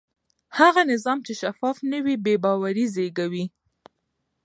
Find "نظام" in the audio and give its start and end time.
0.91-1.19